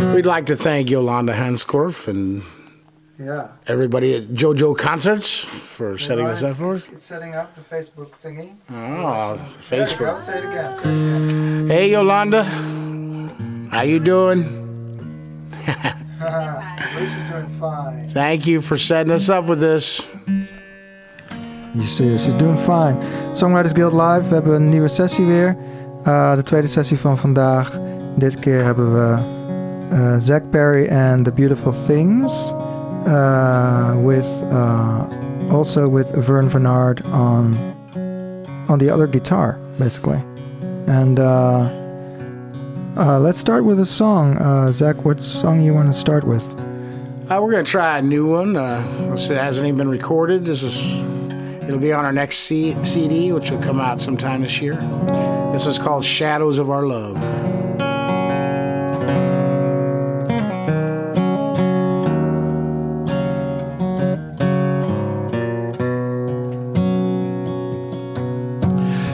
We'd 0.00 0.26
like 0.26 0.46
to 0.46 0.56
thank 0.56 0.90
Yolanda 0.90 1.32
Hanskorf 1.34 2.08
and 2.08 2.42
Yeah. 3.18 3.46
everybody 3.66 4.14
at 4.16 4.22
JoJo 4.34 4.74
Concerts 4.76 5.44
for 5.76 5.98
setting 5.98 6.24
Well, 6.24 6.34
this 6.34 6.42
up 6.42 6.56
for 6.56 6.74
us. 6.74 6.84
It's 6.92 7.04
setting 7.04 7.34
up 7.34 7.54
the 7.54 7.60
Facebook 7.60 8.10
thingy. 8.22 8.48
Oh, 8.70 9.36
There 9.70 9.78
you 9.80 9.84
go. 9.86 9.94
Facebook. 9.94 10.18
Say 10.18 10.38
it 10.38 10.44
again. 10.44 10.76
Say 10.76 10.82
it 10.82 10.92
again. 10.92 11.68
Hey, 11.68 11.90
Yolanda. 11.90 12.44
How 13.70 13.82
you 13.82 13.98
doing? 14.00 14.44
Lucy's 16.98 17.24
doing 17.30 17.48
fine. 17.60 18.08
Thank 18.12 18.46
you 18.46 18.60
for 18.62 18.78
setting 18.78 19.12
us 19.12 19.28
up 19.28 19.46
with 19.48 19.60
this. 19.60 20.06
Je 21.74 21.82
ziet, 21.82 22.20
she's 22.20 22.34
doing 22.34 22.58
fine. 22.58 22.96
Songwriters 23.32 23.72
Guild 23.74 23.92
Live, 23.92 24.28
we 24.28 24.34
hebben 24.34 24.54
een 24.54 24.68
nieuwe 24.68 24.88
sessie 24.88 25.26
weer. 25.26 25.56
Uh, 26.06 26.34
de 26.34 26.42
tweede 26.42 26.66
sessie 26.66 26.98
van 26.98 27.18
vandaag. 27.18 27.78
Dit 28.16 28.38
keer 28.38 28.64
hebben 28.64 28.92
we 28.92 29.38
uh, 29.90 30.18
Zach 30.18 30.50
Perry 30.52 30.88
and 30.88 31.26
The 31.26 31.32
Beautiful 31.32 31.72
Things. 31.72 32.52
Uh, 33.06 33.98
with 34.04 34.26
uh, 34.52 35.08
also 35.50 35.88
with 35.88 36.14
Vern 36.14 36.50
Vernard 36.50 37.02
on 37.06 37.56
on 38.68 38.78
the 38.78 38.90
other 38.90 39.06
guitar, 39.06 39.58
basically. 39.78 40.18
And 40.86 41.18
uh, 41.18 41.70
uh, 42.98 43.18
let's 43.18 43.38
start 43.38 43.64
with 43.64 43.80
a 43.80 43.86
song. 43.86 44.36
Uh, 44.36 44.70
Zach, 44.70 45.02
what 45.06 45.22
song 45.22 45.62
you 45.62 45.72
want 45.72 45.88
to 45.88 45.98
start 45.98 46.24
with? 46.24 46.46
We're 47.30 47.52
gonna 47.52 47.64
try 47.64 47.96
a 47.96 48.02
new 48.02 48.26
one. 48.26 48.52
This 48.52 49.28
hasn't 49.28 49.66
even 49.66 49.78
been 49.78 49.88
recorded. 49.88 50.44
This 50.44 50.62
is 50.62 50.84
it'll 51.62 51.78
be 51.78 51.94
on 51.94 52.04
our 52.04 52.12
next 52.12 52.40
C- 52.40 52.76
CD, 52.84 53.32
which 53.32 53.50
will 53.50 53.62
come 53.62 53.80
out 53.80 53.98
sometime 53.98 54.42
this 54.42 54.60
year. 54.60 54.74
This 55.52 55.64
is 55.64 55.78
called 55.78 56.04
"Shadows 56.04 56.58
of 56.58 56.68
Our 56.68 56.84
Love." 56.86 57.49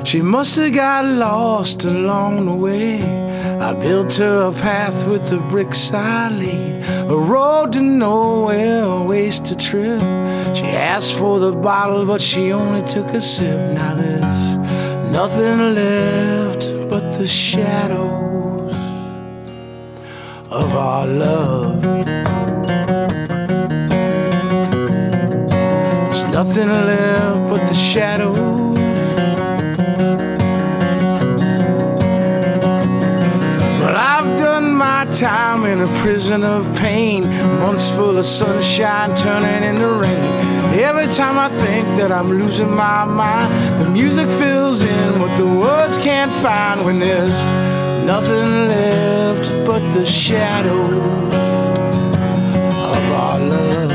She 0.07 0.23
must 0.23 0.57
have 0.57 0.73
got 0.73 1.05
lost 1.05 1.83
along 1.85 2.47
the 2.47 2.55
way. 2.55 3.03
I 3.59 3.73
built 3.75 4.15
her 4.15 4.51
a 4.51 4.53
path 4.53 5.05
with 5.05 5.31
the 5.31 5.39
bricks 5.39 5.93
I 5.93 6.31
laid, 6.31 6.77
a 7.11 7.17
road 7.17 7.73
to 7.73 7.81
nowhere, 7.81 8.85
a 8.85 9.03
wasted 9.03 9.59
trip. 9.59 10.01
She 10.55 10.67
asked 10.67 11.15
for 11.15 11.41
the 11.41 11.51
bottle, 11.51 12.07
but 12.07 12.23
she 12.23 12.53
only 12.53 12.87
took 12.87 13.09
a 13.09 13.21
sip. 13.21 13.59
Now 13.75 13.97
there's 13.97 14.57
nothing 15.11 15.75
left 15.75 16.71
but 16.89 17.19
the 17.19 17.27
shadows 17.27 18.73
of 20.53 20.73
our 20.73 21.07
love. 21.09 21.83
There's 26.07 26.25
nothing 26.33 26.69
left 26.69 27.51
but 27.51 27.67
the 27.67 27.75
shadows. 27.75 28.56
Time 35.13 35.65
in 35.65 35.81
a 35.81 35.87
prison 36.01 36.43
of 36.43 36.65
pain. 36.77 37.29
Months 37.61 37.89
full 37.91 38.19
of 38.19 38.25
sunshine 38.25 39.15
turning 39.17 39.63
into 39.69 39.89
rain. 39.89 40.23
Every 40.75 41.07
time 41.07 41.39
I 41.39 41.49
think 41.49 41.87
that 41.99 42.13
I'm 42.13 42.29
losing 42.29 42.71
my 42.71 43.05
mind, 43.05 43.81
the 43.81 43.89
music 43.89 44.29
fills 44.29 44.83
in 44.83 45.19
what 45.21 45.37
the 45.37 45.47
words 45.47 45.99
can't 45.99 46.33
find 46.43 46.85
when 46.85 46.99
there's 46.99 47.45
nothing 48.05 48.69
left 48.69 49.49
but 49.67 49.81
the 49.95 50.05
shadow 50.05 50.85
of 52.93 53.13
our 53.23 53.39
love. 53.41 53.89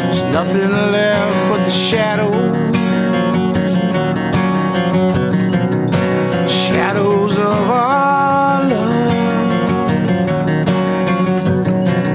There's 0.00 0.22
nothing 0.32 0.70
left 0.70 1.50
but 1.50 1.64
the 1.64 1.70
shadow. 1.70 2.28
shadows 2.28 2.67
of 7.40 7.70
our 7.70 8.64
love. 8.64 9.88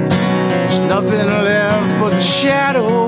There's 0.09 0.79
nothing 0.81 1.27
left 1.47 1.99
but 1.99 2.09
the 2.11 2.19
shadows. 2.21 3.02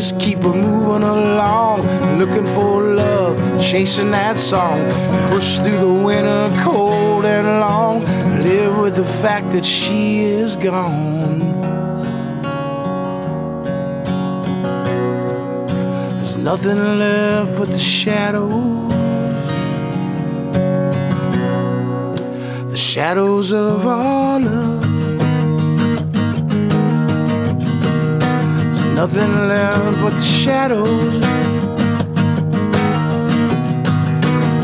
Just 0.00 0.18
keep 0.18 0.38
a 0.44 0.48
moving 0.48 1.02
along, 1.02 1.82
looking 2.18 2.46
for 2.46 2.82
love, 2.82 3.36
chasing 3.62 4.10
that 4.10 4.38
song, 4.38 4.80
push 5.30 5.58
through 5.58 5.76
the 5.76 5.92
winter 5.92 6.50
cold 6.62 7.26
and 7.26 7.46
long, 7.60 8.00
live 8.42 8.78
with 8.78 8.96
the 8.96 9.04
fact 9.04 9.50
that 9.50 9.62
she 9.62 10.20
is 10.22 10.56
gone. 10.56 11.40
There's 16.16 16.38
nothing 16.38 16.78
left 16.98 17.58
but 17.58 17.68
the 17.70 17.78
shadows, 17.78 18.90
the 22.70 22.76
shadows 22.90 23.52
of 23.52 23.86
our 23.86 24.40
love. 24.40 24.79
Nothing 29.00 29.48
left 29.48 30.02
but 30.02 30.14
the 30.14 30.20
shadows. 30.20 31.20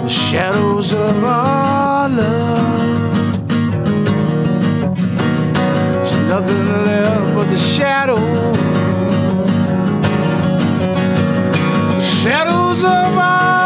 The 0.02 0.08
shadows 0.08 0.92
of 0.92 1.24
our 1.24 2.06
love. 2.10 3.48
There's 5.94 6.16
nothing 6.28 6.66
left 6.84 7.34
but 7.34 7.46
the 7.48 7.56
shadows. 7.56 8.56
The 11.96 12.04
shadows 12.20 12.84
of 12.84 13.16
our 13.16 13.65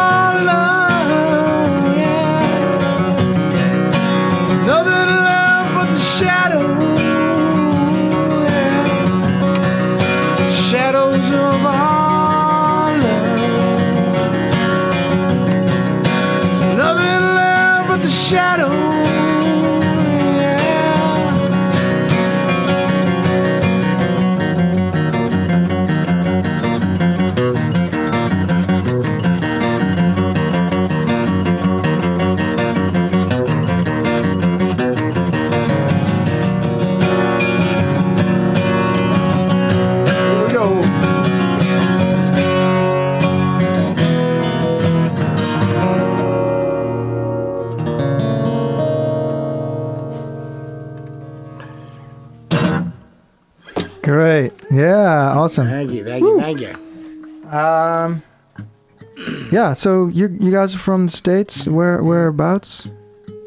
yeah. 59.53 59.73
So 59.75 60.09
you 60.09 60.29
you 60.41 60.51
guys 60.51 60.75
are 60.75 60.79
from 60.79 61.07
the 61.07 61.13
states? 61.13 61.67
Where 61.67 62.03
whereabouts? 62.03 62.89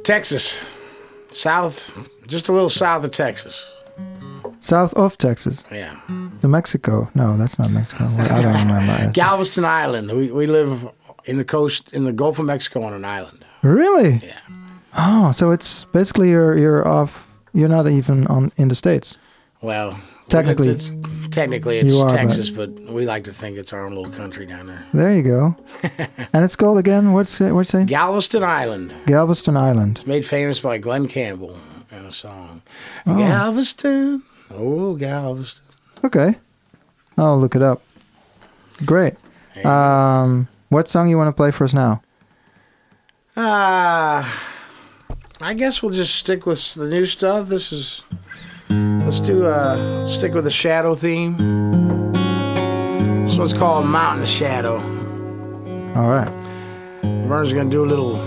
Texas, 0.04 0.64
south, 1.32 1.92
just 2.28 2.50
a 2.50 2.52
little 2.54 2.70
south 2.70 3.04
of 3.04 3.12
Texas. 3.12 3.70
South 4.60 4.94
of 4.94 5.18
Texas. 5.18 5.64
Yeah. 5.72 6.00
To 6.42 6.48
Mexico. 6.48 7.10
No, 7.16 7.38
that's 7.38 7.60
not 7.60 7.70
Mexico. 7.72 8.06
I 8.06 8.42
don't 8.42 8.54
remember. 8.68 9.12
Galveston 9.14 9.66
Island. 9.66 10.12
We, 10.12 10.32
we 10.32 10.46
live 10.48 10.90
in 11.26 11.38
the 11.38 11.44
coast, 11.44 11.94
in 11.94 12.06
the 12.06 12.14
Gulf 12.14 12.40
of 12.40 12.46
Mexico 12.46 12.82
on 12.84 12.94
an 12.94 13.04
island. 13.04 13.44
Really? 13.62 14.22
Yeah. 14.24 14.40
Oh, 14.98 15.32
so 15.34 15.52
it's 15.52 15.86
basically 15.86 16.30
you're 16.30 16.58
you're 16.58 16.88
off. 16.88 17.28
You're 17.54 17.70
not 17.70 17.88
even 17.88 18.26
on 18.28 18.52
in 18.58 18.68
the 18.70 18.76
states. 18.76 19.18
Well, 19.62 20.00
Technically- 20.30 20.70
it's, 20.70 20.90
technically 21.34 21.80
it's 21.80 21.96
are, 21.96 22.10
Texas, 22.10 22.50
but 22.50 22.70
we 22.80 23.06
like 23.06 23.24
to 23.26 23.32
think 23.32 23.58
it's 23.58 23.74
our 23.74 23.86
own 23.86 23.96
little 23.96 24.12
country 24.12 24.46
down 24.46 24.68
there. 24.68 24.86
There 24.94 25.16
you 25.16 25.24
go. 25.24 25.56
and 26.34 26.46
it's 26.46 26.56
called 26.56 26.78
again. 26.78 27.14
What's 27.14 27.42
it? 27.42 27.52
What's 27.52 27.74
it? 27.74 27.88
Galveston 27.88 28.44
Island, 28.44 28.94
Galveston 29.06 29.58
Island. 29.58 30.06
made 30.08 30.26
famous 30.26 30.60
by 30.60 30.78
Glen 30.78 31.08
Campbell 31.08 31.58
in 31.92 32.06
a 32.06 32.12
song. 32.12 32.62
Oh. 33.06 33.18
Galveston, 33.18 34.24
oh 34.52 34.96
Galveston. 34.96 35.64
Okay, 36.04 36.36
I'll 37.18 37.40
look 37.40 37.56
it 37.56 37.62
up. 37.62 37.82
Great. 38.86 39.16
Um, 39.64 40.48
what 40.70 40.88
song 40.88 41.10
you 41.10 41.18
want 41.18 41.28
to 41.28 41.34
play 41.34 41.52
for 41.52 41.64
us 41.64 41.74
now? 41.74 42.02
Uh, 43.36 44.30
I 45.42 45.54
guess 45.56 45.82
we'll 45.82 45.92
just 45.92 46.16
stick 46.16 46.46
with 46.46 46.74
the 46.74 46.88
new 46.88 47.06
stuff. 47.06 47.48
This 47.48 47.72
is 47.72 48.04
let's 48.70 49.20
do 49.20 49.46
uh 49.46 50.06
stick 50.08 50.34
with 50.34 50.44
the 50.46 50.52
shadow 50.52 50.96
theme. 50.96 51.38
This 53.22 53.38
one's 53.38 53.54
called 53.54 53.86
Mountain 53.86 54.26
Shadow. 54.26 54.76
All 55.96 56.10
right. 56.10 56.32
Vern's 57.28 57.54
gonna 57.54 57.70
do 57.70 57.84
a 57.84 57.88
little 57.88 58.18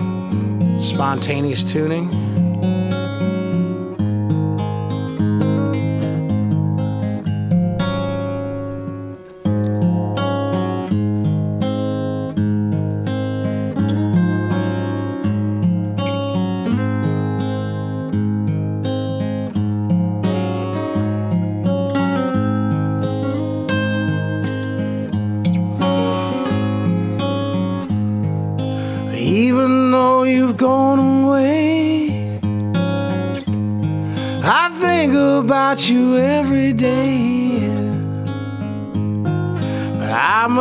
spontaneous 0.80 1.62
tuning. 1.64 2.10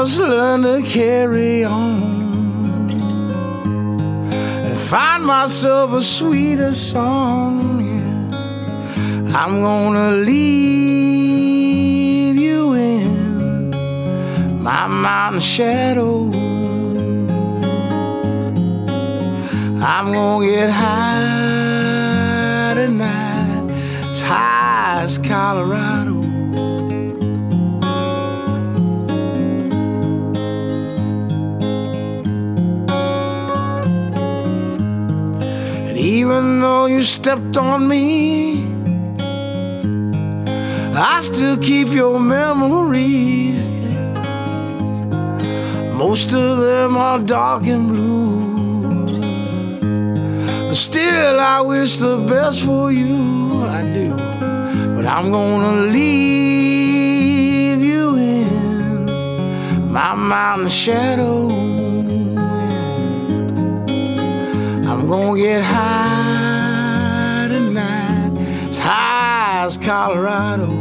Must 0.06 0.20
learn 0.20 0.62
to 0.62 0.84
carry 0.84 1.64
on 1.64 2.92
and 4.68 4.80
find 4.80 5.26
myself 5.26 5.94
a 5.94 6.02
sweeter 6.04 6.76
song. 6.76 7.82
Yeah. 7.82 9.36
I'm 9.36 9.62
gonna 9.62 10.12
leave 10.18 10.36
you 12.36 12.74
in 12.74 13.72
my 14.62 14.88
mountain 14.88 15.42
shadow. 15.42 16.30
I'm 19.82 20.14
gonna 20.14 20.46
get 20.46 20.70
high 20.70 22.74
tonight, 22.76 23.72
as 24.12 24.22
high 24.22 25.02
as 25.02 25.18
Colorado. 25.18 26.05
Even 36.36 36.60
though 36.60 36.86
you 36.86 37.02
stepped 37.02 37.56
on 37.56 37.88
me, 37.88 38.66
I 40.94 41.22
still 41.22 41.58
keep 41.58 41.88
your 41.88 42.20
memories. 42.20 43.58
Most 45.94 46.34
of 46.34 46.58
them 46.58 46.98
are 46.98 47.20
dark 47.20 47.68
and 47.68 47.88
blue. 47.88 49.06
But 50.68 50.76
still, 50.76 51.40
I 51.40 51.62
wish 51.62 51.96
the 52.00 52.18
best 52.18 52.64
for 52.66 52.92
you. 52.92 53.62
I 53.64 53.82
do. 53.94 54.10
But 54.94 55.06
I'm 55.06 55.32
gonna 55.32 55.84
leave 55.84 57.80
you 57.80 58.16
in 58.16 59.90
my 59.90 60.14
mountain 60.16 60.68
shadow. 60.68 61.75
I'm 65.06 65.12
gonna 65.12 65.40
get 65.40 65.62
high 65.62 67.48
tonight, 67.48 68.32
as 68.70 68.78
high 68.80 69.66
as 69.66 69.78
Colorado. 69.78 70.75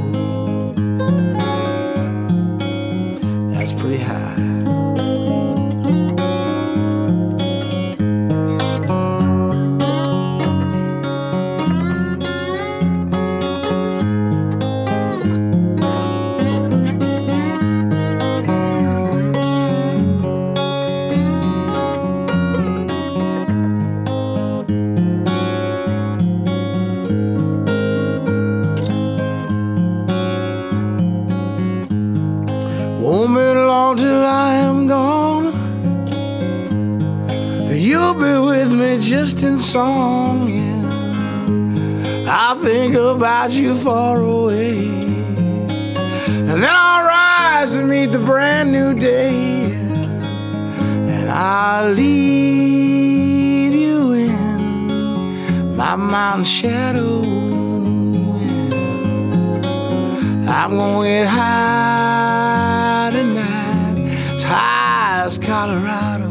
Colorado. 65.24 66.28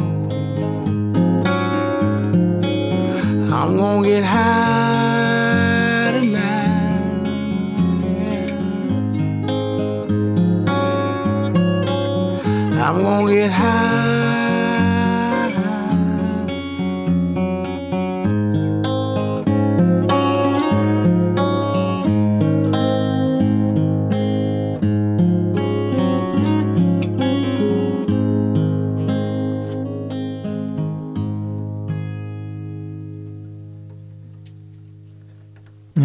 I'm 3.51 3.75
gonna 3.75 4.07
get 4.07 4.23
high 4.23 4.62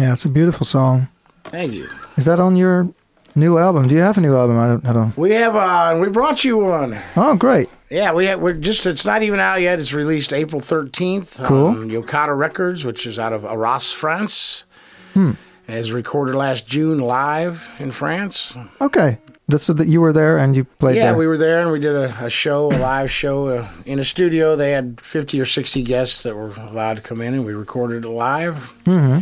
Yeah, 0.09 0.13
it's 0.13 0.25
a 0.25 0.29
beautiful 0.29 0.65
song. 0.65 1.07
Thank 1.43 1.73
you. 1.73 1.87
Is 2.17 2.25
that 2.25 2.39
on 2.39 2.55
your 2.55 2.91
new 3.35 3.59
album? 3.59 3.87
Do 3.87 3.93
you 3.93 4.01
have 4.01 4.17
a 4.17 4.21
new 4.21 4.35
album? 4.35 4.57
I 4.57 4.65
don't. 4.65 4.85
I 4.87 4.91
don't. 4.91 5.15
We 5.15 5.29
have 5.33 5.55
uh, 5.55 5.99
we 6.01 6.09
brought 6.09 6.43
you 6.43 6.57
one. 6.57 6.97
Oh, 7.15 7.35
great. 7.35 7.69
Yeah, 7.91 8.11
we 8.13 8.25
have, 8.25 8.39
we're 8.39 8.53
just 8.53 8.87
it's 8.87 9.05
not 9.05 9.21
even 9.21 9.39
out 9.39 9.61
yet. 9.61 9.79
It's 9.79 9.93
released 9.93 10.33
April 10.33 10.61
thirteenth. 10.61 11.39
Cool. 11.43 11.67
On 11.67 11.89
Yokata 11.91 12.35
Records, 12.35 12.85
which 12.85 13.05
is 13.05 13.19
out 13.19 13.33
of 13.33 13.45
Arras, 13.45 13.91
France. 13.91 14.65
Hmm. 15.13 15.33
It 15.67 15.75
was 15.75 15.91
recorded 15.91 16.33
last 16.33 16.65
June 16.65 16.97
live 16.97 17.71
in 17.77 17.91
France. 17.91 18.57
Okay, 18.81 19.19
that's 19.47 19.65
so 19.65 19.73
that 19.73 19.87
you 19.87 20.01
were 20.01 20.11
there 20.11 20.39
and 20.39 20.55
you 20.55 20.63
played 20.63 20.95
yeah, 20.95 21.11
there. 21.11 21.17
we 21.17 21.27
were 21.27 21.37
there 21.37 21.61
and 21.61 21.71
we 21.71 21.79
did 21.79 21.93
a, 21.93 22.25
a 22.25 22.31
show, 22.31 22.71
a 22.71 22.79
live 22.79 23.11
show 23.11 23.49
uh, 23.49 23.67
in 23.85 23.99
a 23.99 24.03
studio. 24.03 24.55
They 24.55 24.71
had 24.71 24.99
fifty 25.01 25.39
or 25.39 25.45
sixty 25.45 25.83
guests 25.83 26.23
that 26.23 26.35
were 26.35 26.49
allowed 26.55 26.95
to 26.95 27.03
come 27.03 27.21
in, 27.21 27.35
and 27.35 27.45
we 27.45 27.53
recorded 27.53 28.05
it 28.05 28.09
live. 28.09 28.73
hmm 28.85 29.19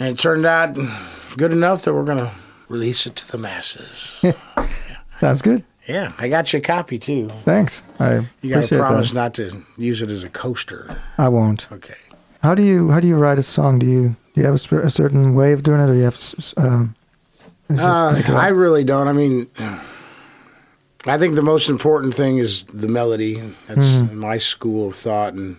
And 0.00 0.08
it 0.08 0.18
turned 0.18 0.46
out 0.46 0.76
good 1.36 1.52
enough 1.52 1.84
that 1.84 1.94
we're 1.94 2.04
gonna 2.04 2.32
release 2.68 3.06
it 3.06 3.14
to 3.16 3.30
the 3.30 3.38
masses. 3.38 4.24
Sounds 5.18 5.42
good. 5.42 5.62
yeah, 5.86 6.12
I 6.18 6.28
got 6.28 6.52
you 6.52 6.58
a 6.58 6.62
copy 6.62 6.98
too. 6.98 7.30
Thanks. 7.44 7.82
I 7.98 8.26
You 8.40 8.50
got 8.54 8.64
to 8.64 8.78
promise 8.78 9.10
that. 9.10 9.14
not 9.14 9.34
to 9.34 9.62
use 9.76 10.00
it 10.02 10.10
as 10.10 10.24
a 10.24 10.30
coaster. 10.30 10.96
I 11.18 11.28
won't. 11.28 11.70
Okay. 11.70 11.94
How 12.42 12.54
do 12.54 12.62
you 12.62 12.90
how 12.90 13.00
do 13.00 13.06
you 13.06 13.16
write 13.18 13.38
a 13.38 13.42
song? 13.42 13.78
Do 13.78 13.86
you 13.86 14.08
do 14.34 14.40
you 14.40 14.44
have 14.44 14.54
a, 14.54 14.58
sp- 14.58 14.82
a 14.84 14.90
certain 14.90 15.34
way 15.34 15.52
of 15.52 15.62
doing 15.62 15.80
it, 15.80 15.84
or 15.90 15.92
do 15.92 15.98
you 15.98 16.04
have 16.04 16.18
um, 16.56 16.94
Uh, 17.68 18.12
make 18.14 18.24
it 18.24 18.30
up? 18.30 18.36
I 18.42 18.48
really 18.48 18.84
don't. 18.84 19.08
I 19.08 19.12
mean, 19.12 19.48
I 21.06 21.18
think 21.18 21.34
the 21.34 21.42
most 21.42 21.68
important 21.68 22.14
thing 22.14 22.38
is 22.38 22.64
the 22.72 22.88
melody. 22.88 23.42
That's 23.66 23.80
Mm-hmm. 23.80 24.16
my 24.18 24.38
school 24.38 24.88
of 24.88 24.94
thought, 24.96 25.34
and 25.34 25.56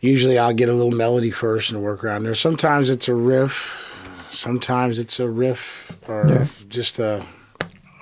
usually 0.00 0.38
I'll 0.38 0.52
get 0.54 0.68
a 0.68 0.72
little 0.72 0.90
melody 0.92 1.30
first 1.30 1.70
and 1.70 1.82
work 1.82 2.04
around 2.04 2.24
there. 2.24 2.34
Sometimes 2.34 2.90
it's 2.90 3.08
a 3.08 3.14
riff, 3.14 3.94
sometimes 4.30 4.98
it's 4.98 5.18
a 5.20 5.28
riff 5.28 5.96
or 6.08 6.26
Yeah. 6.28 6.46
just 6.68 6.98
a 6.98 7.24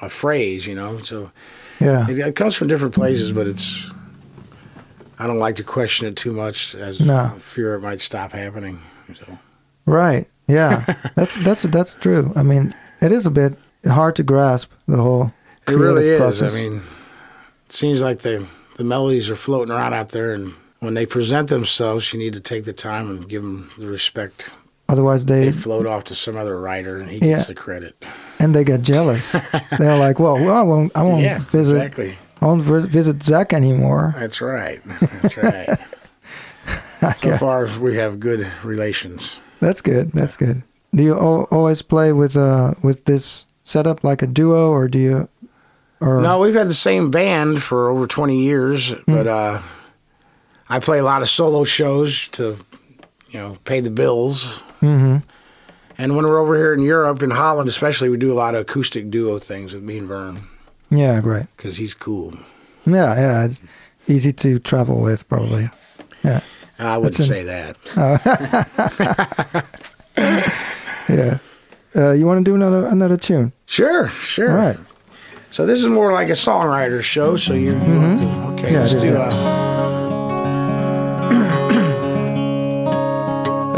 a 0.03 0.09
phrase, 0.09 0.67
you 0.67 0.75
know. 0.75 0.99
So 0.99 1.31
yeah. 1.81 2.09
it, 2.09 2.19
it 2.19 2.37
comes 2.37 2.55
from 2.55 2.69
different 2.69 2.95
places, 2.95 3.33
but 3.33 3.47
it's. 3.47 3.91
I 5.19 5.27
don't 5.29 5.39
like 5.39 5.57
to 5.57 5.63
question 5.65 6.07
it 6.09 6.17
too 6.17 6.33
much, 6.33 6.75
as 6.75 7.01
No. 7.01 7.37
Fear 7.41 7.75
it 7.75 7.81
might 7.81 8.01
stop 8.01 8.33
happening. 8.33 8.81
So. 9.15 9.39
Right. 9.87 10.27
Yeah. 10.49 10.85
that's 11.15 11.39
that's 11.39 11.63
that's 11.63 11.95
true. 11.95 12.33
I 12.37 12.43
mean, 12.43 12.75
it 13.01 13.13
is 13.13 13.25
a 13.25 13.31
bit 13.31 13.57
hard 13.87 14.17
to 14.17 14.23
grasp 14.23 14.71
the 14.89 14.97
whole. 14.97 15.33
It 15.69 15.73
really 15.77 16.09
is. 16.09 16.21
process. 16.21 16.55
I 16.57 16.61
mean, 16.61 16.83
it 17.67 17.73
seems 17.73 18.03
like 18.03 18.19
the 18.19 18.47
the 18.77 18.85
melodies 18.85 19.31
are 19.31 19.37
floating 19.37 19.73
around 19.73 19.95
out 19.95 20.11
there, 20.11 20.33
and 20.35 20.53
when 20.85 20.95
they 20.95 21.07
present 21.07 21.49
themselves, 21.49 22.13
you 22.13 22.19
need 22.19 22.33
to 22.35 22.41
take 22.41 22.65
the 22.65 22.73
time 22.73 23.09
and 23.11 23.29
give 23.29 23.43
them 23.43 23.71
the 23.79 23.87
respect. 23.87 24.51
Otherwise, 24.89 25.25
they 25.27 25.47
They 25.47 25.53
float 25.53 25.87
off 25.87 26.05
to 26.05 26.15
some 26.15 26.37
other 26.37 26.61
writer, 26.61 26.99
and 26.99 27.09
he 27.11 27.17
Yeah. 27.19 27.37
gets 27.37 27.47
the 27.47 27.55
credit. 27.55 27.95
and 28.39 28.55
they 28.55 28.65
get 28.65 28.83
jealous. 28.83 29.33
They're 29.79 29.97
like, 29.99 30.19
"Well, 30.19 30.35
well, 30.39 30.55
I 30.55 30.63
won't. 30.63 30.93
I 30.95 31.03
won't 31.03 31.23
yeah, 31.23 31.39
visit. 31.51 31.77
exactly. 31.77 32.17
I 32.43 32.47
won't 32.47 32.63
vis- 32.63 32.85
visit 32.85 33.23
Zach 33.23 33.53
anymore." 33.55 34.15
That's 34.19 34.41
right. 34.43 34.81
That's 35.23 35.37
right. 35.39 35.79
so 37.19 37.37
far, 37.39 37.67
we 37.81 37.97
have 37.97 38.21
good 38.21 38.47
relations. 38.63 39.37
That's 39.61 39.81
good. 39.81 40.13
That's 40.13 40.37
good. 40.37 40.63
Do 40.95 41.03
you 41.03 41.15
al- 41.15 41.49
always 41.51 41.83
play 41.83 42.13
with 42.13 42.37
uh 42.37 42.75
with 42.83 43.05
this 43.07 43.47
setup 43.63 44.05
like 44.05 44.23
a 44.23 44.27
duo, 44.27 44.71
or 44.71 44.89
do 44.89 44.99
you? 44.99 45.29
Or 46.01 46.21
No, 46.21 46.39
we've 46.41 46.55
had 46.55 46.69
the 46.69 46.75
same 46.75 47.11
band 47.11 47.63
for 47.63 47.89
over 47.89 48.07
20 48.07 48.37
years, 48.43 48.91
Hmm. 48.91 49.15
but 49.15 49.27
uh, 49.27 49.61
I 50.69 50.79
play 50.79 50.99
a 50.99 51.03
lot 51.05 51.23
of 51.23 51.29
solo 51.29 51.65
shows 51.65 52.29
to, 52.29 52.57
you 53.31 53.41
know, 53.41 53.59
pay 53.65 53.81
the 53.81 53.91
bills. 53.91 54.57
hmm 54.81 55.19
And 55.99 56.17
when 56.17 56.25
we're 56.27 56.39
over 56.39 56.57
here 56.57 56.73
in 56.75 56.81
Europe, 56.81 57.23
in 57.23 57.31
Holland 57.31 57.69
especially, 57.69 58.09
we 58.09 58.17
do 58.17 58.33
a 58.33 58.35
lot 58.35 58.55
of 58.55 58.63
acoustic 58.63 59.11
duo 59.11 59.39
things 59.39 59.75
with 59.75 59.83
me 59.83 59.99
and 59.99 60.09
Vern 60.09 60.41
Yeah, 60.91 61.21
great. 61.21 61.47
because 61.57 61.77
he's 61.77 61.95
cool. 61.95 62.35
Yeah, 62.87 63.15
yeah. 63.15 63.45
It's 63.45 63.61
easy 64.09 64.33
to 64.33 64.59
travel 64.59 65.01
with, 65.01 65.29
probably. 65.29 65.69
Yeah, 66.23 66.41
I 66.79 66.99
wouldn't 66.99 67.17
That's 67.17 67.29
say 67.29 67.43
that. 67.45 67.77
yeah. 71.09 71.39
Uh, 71.97 72.11
you 72.13 72.27
want 72.27 72.45
to 72.45 72.51
do 72.51 72.55
another 72.55 72.87
another 72.87 73.17
tune? 73.17 73.53
Sure, 73.67 74.09
sure. 74.09 74.51
All 74.51 74.57
right. 74.57 74.77
So 75.51 75.67
this 75.67 75.79
is 75.79 75.87
more 75.87 76.13
like 76.13 76.29
a 76.29 76.33
songwriter 76.33 77.01
show. 77.03 77.37
So 77.37 77.55
you, 77.55 77.73
to, 77.73 77.79
okay? 78.55 78.73
Yeah, 78.73 78.81
let's 78.81 78.95
is, 78.95 79.03
do. 79.03 79.13
yeah. 79.13 79.19
Uh, 79.31 79.64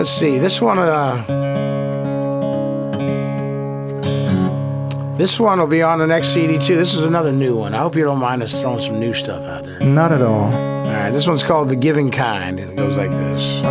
let's 0.06 0.18
see. 0.18 0.38
This 0.38 0.60
one. 0.60 0.78
Uh, 0.78 1.16
this 5.16 5.40
one 5.40 5.58
will 5.58 5.66
be 5.66 5.82
on 5.82 5.98
the 5.98 6.06
next 6.06 6.28
CD 6.28 6.60
too. 6.60 6.76
This 6.76 6.94
is 6.94 7.02
another 7.02 7.32
new 7.32 7.56
one. 7.56 7.74
I 7.74 7.78
hope 7.78 7.96
you 7.96 8.04
don't 8.04 8.20
mind 8.20 8.40
us 8.44 8.60
throwing 8.60 8.80
some 8.80 9.00
new 9.00 9.12
stuff 9.12 9.42
out 9.42 9.64
there. 9.64 9.80
Not 9.80 10.12
at 10.12 10.22
all. 10.22 10.54
All 10.54 10.92
right, 10.92 11.10
this 11.10 11.26
one's 11.26 11.42
called 11.42 11.68
The 11.70 11.74
Giving 11.74 12.12
Kind, 12.12 12.60
and 12.60 12.70
it 12.70 12.76
goes 12.76 12.96
like 12.96 13.10
this. 13.10 13.64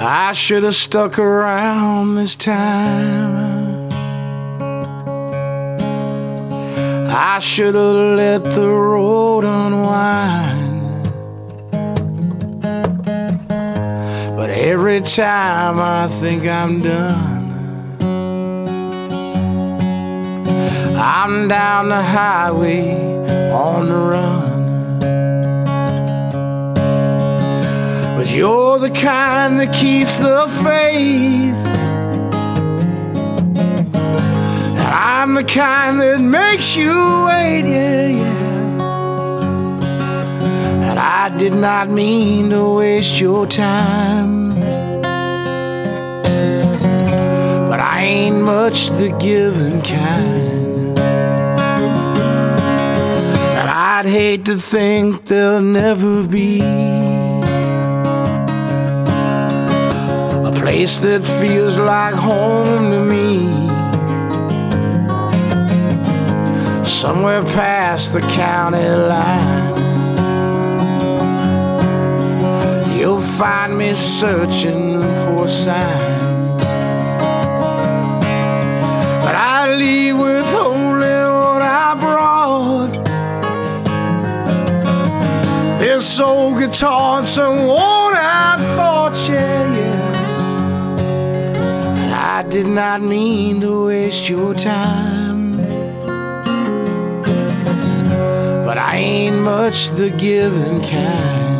I 0.00 0.32
should 0.32 0.64
have 0.64 0.74
stuck 0.74 1.20
around 1.20 2.16
this 2.16 2.34
time. 2.34 3.51
I 7.14 7.40
should 7.40 7.74
have 7.74 8.16
let 8.16 8.42
the 8.42 8.66
road 8.70 9.44
unwind. 9.44 10.80
But 14.34 14.48
every 14.48 15.02
time 15.02 15.78
I 15.78 16.08
think 16.08 16.46
I'm 16.46 16.80
done, 16.80 17.52
I'm 20.96 21.48
down 21.48 21.90
the 21.90 22.02
highway 22.02 22.96
on 23.50 23.86
the 23.88 23.94
run. 24.12 24.98
But 28.16 28.34
you're 28.34 28.78
the 28.78 28.90
kind 28.90 29.60
that 29.60 29.74
keeps 29.74 30.16
the 30.16 30.48
faith. 30.64 31.71
I'm 34.92 35.32
the 35.34 35.42
kind 35.42 35.98
that 36.00 36.20
makes 36.20 36.76
you 36.76 36.92
wait, 37.26 37.62
yeah, 37.64 38.08
yeah. 38.08 38.42
And 40.90 40.98
I 40.98 41.34
did 41.38 41.54
not 41.54 41.88
mean 41.88 42.50
to 42.50 42.74
waste 42.76 43.18
your 43.18 43.46
time. 43.46 44.50
But 47.70 47.80
I 47.80 48.02
ain't 48.02 48.42
much 48.42 48.90
the 48.90 49.16
giving 49.18 49.80
kind. 49.80 50.98
And 53.58 53.70
I'd 53.70 54.04
hate 54.04 54.44
to 54.44 54.58
think 54.58 55.24
there'll 55.24 55.62
never 55.62 56.22
be 56.22 56.60
a 60.44 60.52
place 60.54 60.98
that 60.98 61.24
feels 61.40 61.78
like 61.78 62.12
home 62.14 62.90
to 62.90 63.00
me. 63.06 63.71
Somewhere 67.00 67.42
past 67.42 68.12
the 68.12 68.20
county 68.20 68.78
line. 68.78 69.76
You'll 72.96 73.20
find 73.20 73.76
me 73.76 73.92
searching 73.92 75.00
for 75.00 75.46
a 75.46 75.48
sign. 75.48 76.58
But 79.24 79.34
I 79.34 79.74
leave 79.74 80.16
with 80.16 80.54
only 80.54 81.08
what 81.08 81.62
I 81.62 81.96
brought. 81.98 82.92
This 85.80 86.20
old 86.20 86.58
guitar 86.60 87.18
and 87.18 87.26
some 87.26 87.66
worn 87.66 88.14
out 88.14 88.60
thoughts, 88.76 89.28
yeah, 89.28 89.74
yeah. 89.76 91.02
And 92.04 92.14
I 92.14 92.42
did 92.44 92.68
not 92.68 93.00
mean 93.00 93.60
to 93.62 93.86
waste 93.86 94.28
your 94.28 94.54
time. 94.54 95.21
But 98.72 98.78
I 98.78 98.96
ain't 98.96 99.36
much 99.36 99.90
the 99.90 100.08
giving 100.08 100.80
kind. 100.80 101.51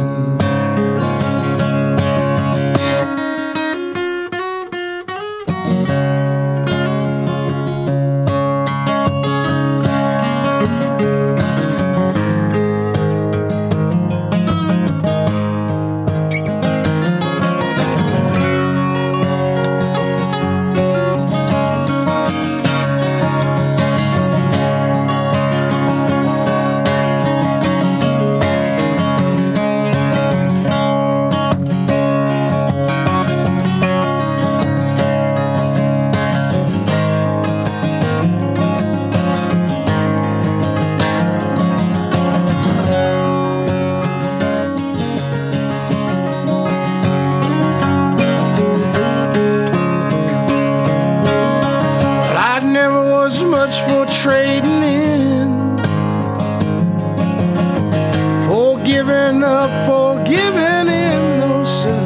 Up 59.62 59.88
or 59.88 60.23
giving 60.25 60.87
in, 61.04 61.23
no 61.40 61.64
sir. 61.64 62.04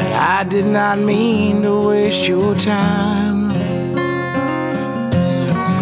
And 0.00 0.14
I 0.14 0.44
did 0.44 0.66
not 0.66 0.98
mean 0.98 1.62
to 1.62 1.74
waste 1.88 2.28
your 2.28 2.54
time. 2.54 3.48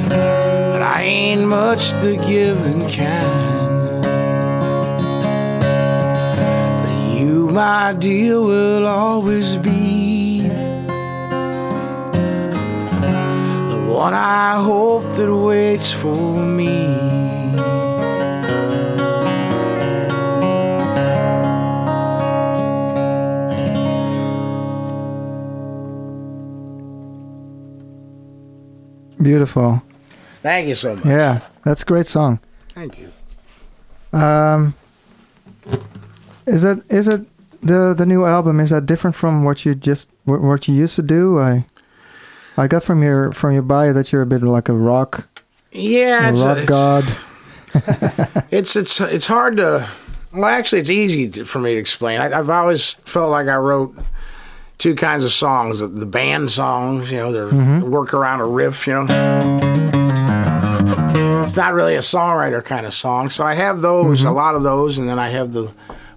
But 0.09 0.83
I 0.97 1.03
ain't 1.03 1.47
much 1.49 1.83
the 2.05 2.15
giving 2.33 2.89
kind. 2.89 4.03
But 6.81 6.95
you, 7.19 7.49
my 7.49 7.95
dear, 7.99 8.41
will 8.41 8.87
always 8.87 9.57
be 9.57 10.43
the 13.73 13.81
one 14.03 14.15
I 14.15 14.63
hope 14.71 15.07
that 15.17 15.35
waits 15.35 15.91
for 15.93 16.37
me. 16.59 17.12
Beautiful. 29.23 29.83
Thank 30.43 30.69
you 30.69 30.75
so 30.75 30.97
much. 30.97 31.05
Yeah, 31.05 31.41
that's 31.65 31.83
a 31.83 31.85
great 31.87 32.07
song. 32.07 32.41
Thank 32.75 32.99
you. 32.99 33.13
Um, 34.19 34.75
is 36.47 36.63
that 36.63 36.83
is 36.91 37.09
it 37.09 37.21
the 37.63 37.95
the 37.97 38.05
new 38.07 38.25
album? 38.25 38.61
Is 38.61 38.71
that 38.71 38.87
different 38.87 39.15
from 39.17 39.45
what 39.45 39.65
you 39.65 39.75
just 39.75 40.09
what, 40.25 40.41
what 40.43 40.67
you 40.69 40.75
used 40.75 40.97
to 40.97 41.03
do? 41.03 41.39
I 41.39 41.67
I 42.57 42.67
got 42.67 42.83
from 42.83 43.03
your 43.03 43.33
from 43.33 43.53
your 43.53 43.63
bio 43.63 43.93
that 43.93 44.13
you're 44.13 44.23
a 44.23 44.27
bit 44.27 44.43
like 44.43 44.69
a 44.69 44.75
rock 44.75 45.29
Yeah, 45.71 46.27
a 46.27 46.31
it's, 46.31 46.43
rock 46.43 46.59
it's, 46.59 46.67
god. 46.69 47.17
it's 48.51 48.77
it's 48.77 49.01
it's 49.01 49.27
hard 49.27 49.57
to. 49.57 49.89
Well, 50.35 50.47
actually, 50.47 50.81
it's 50.81 50.91
easy 50.91 51.29
to, 51.29 51.45
for 51.45 51.59
me 51.59 51.75
to 51.75 51.81
explain. 51.81 52.19
I, 52.19 52.39
I've 52.39 52.49
always 52.49 52.95
felt 52.95 53.31
like 53.31 53.49
I 53.49 53.57
wrote 53.57 53.95
two 54.83 54.95
kinds 54.97 55.25
of 55.25 55.33
songs: 55.33 55.79
the, 55.79 55.87
the 55.87 56.07
band 56.07 56.51
songs, 56.51 57.11
you 57.11 57.19
know, 57.19 57.31
they're 57.33 57.81
work 57.89 58.13
around 58.15 58.41
a 58.41 58.45
riff, 58.47 58.87
you 58.87 58.95
know. 58.95 59.07
It's 61.45 61.57
not 61.57 61.73
really 61.75 61.95
a 61.95 61.99
songwriter 62.01 62.65
kind 62.65 62.87
of 62.87 62.95
song, 62.95 63.31
so 63.31 63.45
I 63.45 63.55
have 63.55 63.81
those, 63.81 64.23
a 64.25 64.31
lot 64.31 64.55
of 64.55 64.63
those, 64.63 64.99
and 64.99 65.09
then 65.09 65.19
I 65.19 65.29
have 65.29 65.53
the 65.53 65.71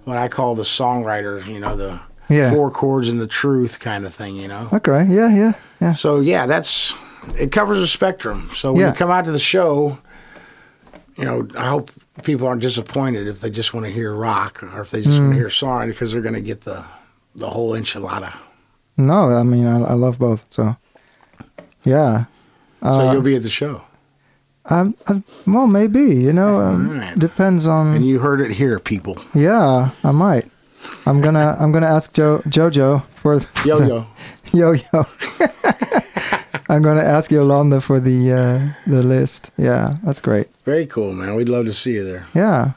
what 0.04 0.16
I 0.18 0.28
call 0.28 0.54
the 0.54 0.62
songwriter, 0.64 1.44
you 1.46 1.60
know, 1.60 1.76
the 1.76 2.00
Yeah. 2.28 2.50
four 2.50 2.70
chords 2.70 3.08
and 3.08 3.20
the 3.20 3.26
truth 3.26 3.78
kind 3.80 4.04
of 4.06 4.14
thing, 4.14 4.34
you 4.36 4.48
know. 4.48 4.68
Okay. 4.72 5.04
Yeah. 5.08 5.28
Yeah. 5.28 5.52
Yeah. 5.80 5.92
So 5.92 6.20
yeah, 6.20 6.46
that's 6.46 6.94
it 7.38 7.50
covers 7.52 7.78
a 7.80 7.86
spectrum. 7.86 8.50
So 8.54 8.72
when 8.72 8.80
Yeah. 8.82 8.88
you 8.88 8.94
come 8.94 9.10
out 9.10 9.24
to 9.26 9.32
the 9.32 9.38
show, 9.38 9.98
you 11.16 11.24
know, 11.24 11.48
I 11.58 11.66
hope 11.68 11.90
people 12.22 12.46
aren't 12.46 12.62
disappointed 12.62 13.26
if 13.28 13.40
they 13.40 13.50
just 13.50 13.74
want 13.74 13.84
to 13.86 13.92
hear 13.92 14.12
rock 14.14 14.62
or 14.62 14.80
if 14.80 14.90
they 14.90 15.00
just 15.02 15.18
Mm. 15.18 15.22
want 15.22 15.32
to 15.32 15.38
hear 15.38 15.50
song 15.50 15.88
because 15.88 16.12
they're 16.12 16.22
going 16.22 16.34
to 16.34 16.40
get 16.52 16.62
the 16.62 16.84
the 17.34 17.50
whole 17.50 17.72
enchilada. 17.72 18.32
No, 18.96 19.30
I 19.32 19.42
mean 19.42 19.66
I, 19.66 19.78
I 19.80 19.92
love 19.94 20.18
both. 20.18 20.44
So 20.50 20.76
yeah. 21.84 22.24
so 22.82 22.88
Uh, 22.88 23.12
you'll 23.12 23.22
be 23.22 23.36
at 23.36 23.42
the 23.42 23.48
show, 23.50 23.82
Um, 24.64 24.94
well, 25.46 25.66
maybe 25.66 26.00
you 26.00 26.32
know, 26.32 26.60
um, 26.60 26.90
Alright. 26.90 27.18
depends 27.18 27.66
on. 27.66 27.94
and 27.94 28.04
you 28.06 28.18
heard 28.20 28.40
it 28.40 28.52
here, 28.52 28.78
people. 28.78 29.16
yeah, 29.34 29.90
I 30.02 30.10
might. 30.12 30.46
I'm 31.06 31.20
gonna 31.20 31.56
I'm 31.60 31.72
gonna 31.72 31.86
ask 31.96 32.12
Joe 32.12 32.42
Jojo 32.48 33.02
for, 33.16 33.40
for 33.40 33.68
Yo 33.68 33.78
yo, 33.86 34.06
yo 34.52 34.72
yo. 34.92 35.04
I'm 36.68 36.82
gonna 36.82 37.02
ask 37.02 37.30
Yolanda 37.30 37.80
for 37.80 38.00
the 38.00 38.32
uh, 38.32 38.90
the 38.90 39.02
list. 39.02 39.52
Yeah, 39.56 39.96
that's 40.04 40.20
great. 40.20 40.48
very 40.64 40.86
cool, 40.86 41.12
man. 41.12 41.34
We'd 41.36 41.48
love 41.48 41.66
to 41.66 41.72
see 41.74 41.92
you 41.94 42.04
there. 42.04 42.26
Yeah, 42.34 42.72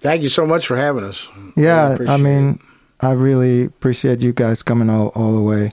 Thank 0.00 0.22
you 0.22 0.28
so 0.30 0.46
much 0.46 0.66
for 0.66 0.76
having 0.76 1.04
us. 1.04 1.28
yeah. 1.56 1.96
I 2.08 2.16
mean, 2.16 2.58
I 3.00 3.12
really 3.12 3.64
appreciate 3.64 4.20
you 4.20 4.32
guys 4.32 4.62
coming 4.62 4.88
all 4.90 5.08
all 5.08 5.32
the 5.34 5.42
way 5.42 5.72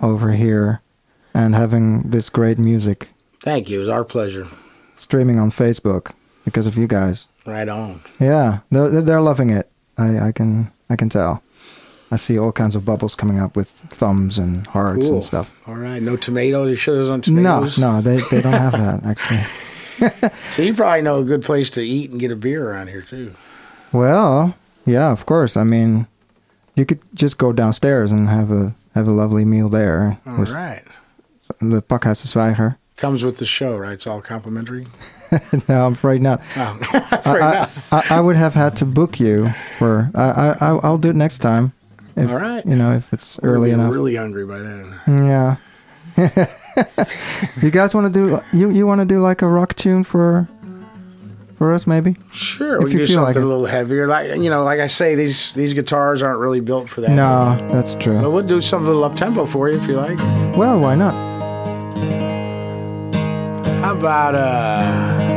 over 0.00 0.32
here 0.32 0.80
and 1.32 1.54
having 1.54 2.10
this 2.10 2.28
great 2.28 2.58
music 2.58 3.08
Thank 3.40 3.68
you. 3.68 3.76
It 3.78 3.80
was 3.80 3.88
our 3.90 4.04
pleasure. 4.04 4.48
streaming 4.96 5.38
on 5.38 5.50
Facebook 5.50 6.12
because 6.46 6.66
of 6.66 6.76
you 6.78 6.86
guys. 6.86 7.26
Right 7.44 7.68
on. 7.68 8.00
Yeah, 8.18 8.60
they're 8.70 9.02
they're- 9.02 9.20
loving 9.20 9.50
it. 9.50 9.68
I 9.98 10.28
I 10.28 10.32
can 10.32 10.72
I 10.88 10.96
can 10.96 11.08
tell. 11.10 11.42
I 12.10 12.16
see 12.16 12.38
all 12.38 12.52
kinds 12.52 12.76
of 12.76 12.84
bubbles 12.84 13.14
coming 13.14 13.38
up 13.40 13.56
with 13.56 13.68
thumbs 13.90 14.38
and 14.38 14.66
hearts 14.68 15.06
Cool. 15.06 15.16
and 15.16 15.24
stuff. 15.24 15.50
All 15.66 15.74
right. 15.74 16.00
No 16.02 16.16
tomatoes. 16.16 16.86
You 16.86 16.94
have 16.94 17.10
on 17.10 17.18
No, 17.18 17.22
tomatoes. 17.22 17.78
No, 17.78 17.92
no, 17.96 18.00
they 18.00 18.16
they 18.30 18.40
don't 18.40 18.52
have 18.52 18.72
that 18.72 19.04
actually. 19.12 19.44
So 20.52 20.62
you 20.62 20.74
probably 20.74 21.02
know 21.02 21.18
a 21.20 21.24
good 21.24 21.42
place 21.42 21.70
to 21.70 21.82
eat 21.82 22.10
and 22.10 22.18
get 22.20 22.30
a 22.32 22.36
beer 22.36 22.70
around 22.70 22.88
here 22.88 23.02
too. 23.02 23.34
Well, 23.92 24.54
yeah, 24.86 25.10
of 25.12 25.26
course. 25.26 25.56
I 25.56 25.64
mean, 25.64 26.06
you 26.74 26.84
could 26.84 27.00
just 27.14 27.38
go 27.38 27.52
downstairs 27.52 28.12
and 28.12 28.28
have 28.28 28.50
a 28.50 28.74
have 28.94 29.08
a 29.08 29.12
lovely 29.12 29.44
meal 29.44 29.68
there 29.68 30.18
All 30.26 30.38
with 30.38 30.50
right. 30.50 30.82
the 31.60 31.82
Zwijger. 31.82 32.76
Comes 32.96 33.24
with 33.24 33.38
the 33.38 33.46
show, 33.46 33.76
right? 33.76 33.94
It's 33.94 34.06
all 34.06 34.22
complimentary. 34.22 34.86
no, 35.68 35.86
I'm 35.86 35.94
afraid 35.94 36.22
not. 36.22 36.40
Oh, 36.56 36.78
I, 36.92 37.16
fair 37.18 37.42
I, 37.42 37.50
enough. 37.50 37.92
I, 37.92 38.04
I 38.10 38.20
would 38.20 38.36
have 38.36 38.54
had 38.54 38.76
to 38.76 38.84
book 38.84 39.18
you 39.18 39.50
for. 39.78 40.12
I, 40.14 40.56
I 40.60 40.68
I'll 40.76 40.98
do 40.98 41.10
it 41.10 41.16
next 41.16 41.40
time. 41.40 41.72
If, 42.16 42.30
All 42.30 42.36
right. 42.36 42.64
You 42.64 42.76
know, 42.76 42.92
if 42.92 43.12
it's 43.12 43.40
We're 43.42 43.54
early 43.54 43.72
enough. 43.72 43.92
Really 43.92 44.14
hungry 44.14 44.46
by 44.46 44.58
then. 44.58 45.00
Yeah. 45.08 45.56
you 47.60 47.70
guys 47.72 47.92
want 47.92 48.12
to 48.12 48.12
do 48.12 48.40
you 48.56 48.70
you 48.70 48.86
want 48.86 49.00
to 49.00 49.04
do 49.04 49.20
like 49.20 49.42
a 49.42 49.48
rock 49.48 49.74
tune 49.74 50.04
for 50.04 50.48
for 51.64 51.72
us 51.72 51.86
maybe? 51.86 52.14
Sure, 52.30 52.76
If 52.76 52.84
we 52.84 52.92
you 52.92 52.98
do 52.98 53.06
feel 53.06 53.14
something 53.16 53.34
like 53.34 53.42
a 53.42 53.46
little 53.46 53.64
heavier. 53.64 54.06
Like 54.06 54.36
you 54.36 54.50
know, 54.50 54.64
like 54.64 54.80
I 54.80 54.86
say, 54.86 55.14
these 55.14 55.54
these 55.54 55.72
guitars 55.72 56.22
aren't 56.22 56.40
really 56.40 56.60
built 56.60 56.90
for 56.90 57.00
that. 57.00 57.10
No, 57.10 57.56
that's 57.72 57.94
true. 57.94 58.20
but 58.20 58.30
we'll 58.32 58.46
do 58.46 58.60
something 58.60 58.86
a 58.86 58.90
little 58.90 59.04
up 59.04 59.16
tempo 59.16 59.46
for 59.46 59.70
you 59.70 59.78
if 59.78 59.88
you 59.88 59.96
like. 59.96 60.18
Well, 60.56 60.78
why 60.78 60.94
not? 60.94 61.14
How 63.82 63.96
about 63.96 64.34
uh? 64.34 65.24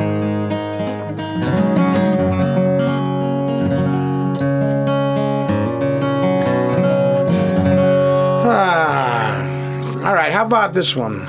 Ah, 8.50 10.08
all 10.08 10.14
right. 10.14 10.32
How 10.32 10.46
about 10.46 10.74
this 10.74 10.96
one? 10.96 11.20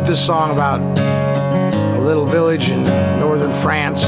Wrote 0.00 0.06
this 0.06 0.24
song 0.24 0.50
about 0.52 0.80
a 0.80 2.00
little 2.00 2.24
village 2.24 2.70
in 2.70 2.84
northern 3.18 3.52
France 3.52 4.02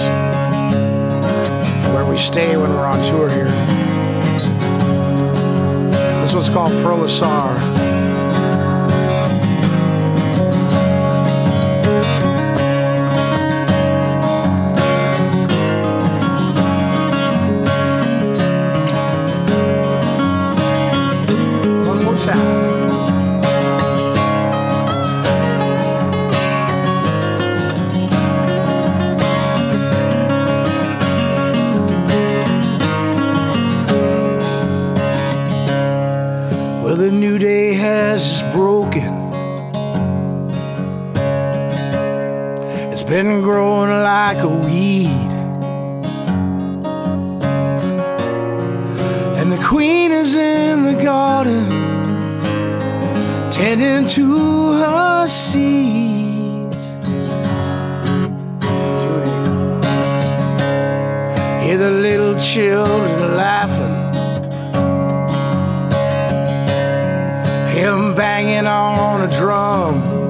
where 1.92 2.06
we 2.06 2.16
stay 2.16 2.56
when 2.56 2.70
we're 2.70 2.86
on 2.86 2.98
tour 3.04 3.28
here. 3.28 3.50
This 6.22 6.34
one's 6.34 6.48
called 6.48 6.72
Proasar. 6.82 8.01
And 49.42 49.50
the 49.50 49.58
queen 49.64 50.12
is 50.12 50.36
in 50.36 50.84
the 50.84 51.02
garden, 51.02 51.66
tending 53.50 54.06
to 54.06 54.72
her 54.74 55.26
seeds. 55.26 56.82
Hear 61.60 61.76
the 61.76 61.90
little 61.90 62.36
children 62.38 63.36
laughing. 63.36 64.02
him 67.82 68.14
banging 68.14 68.66
on 68.66 69.22
a 69.22 69.30
drum. 69.38 70.28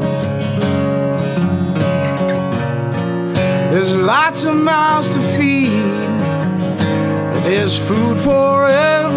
There's 3.73 3.95
lots 3.95 4.45
of 4.45 4.55
mouths 4.55 5.11
to 5.11 5.21
feed, 5.37 5.71
there's 7.45 7.77
food 7.77 8.19
for 8.19 8.67
everyone. 8.69 9.02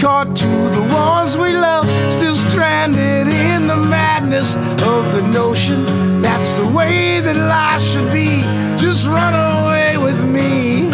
postcard 0.00 0.34
to 0.34 0.46
the 0.46 0.80
ones 0.94 1.36
we 1.36 1.52
love, 1.52 1.84
still 2.10 2.34
stranded 2.34 3.28
in 3.28 3.66
the 3.66 3.76
madness 3.76 4.54
of 4.54 5.04
the 5.14 5.22
notion 5.22 5.84
that's 6.22 6.54
the 6.54 6.66
way 6.66 7.20
that 7.20 7.36
life 7.36 7.82
should 7.82 8.10
be. 8.12 8.40
Just 8.78 9.06
run 9.06 9.34
away 9.34 9.98
with 9.98 10.24
me. 10.24 10.88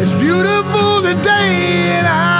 It's 0.00 0.12
beautiful 0.12 1.02
today, 1.02 1.94
and 1.98 2.06
I 2.06 2.35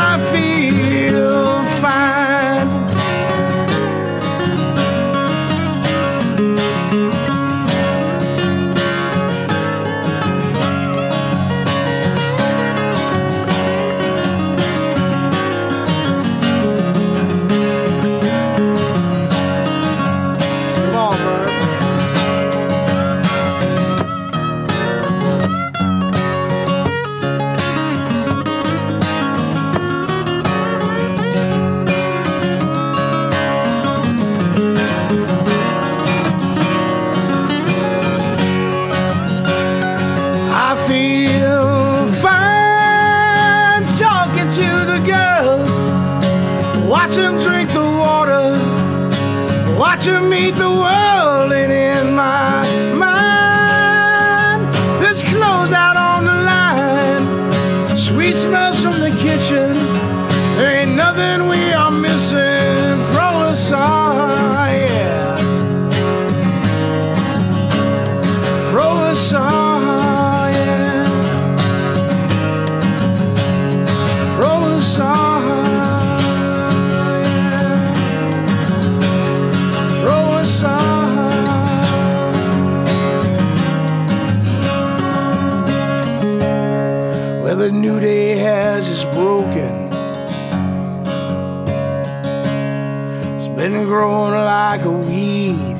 like 94.76 94.84
a 94.84 94.90
weed. 94.90 95.78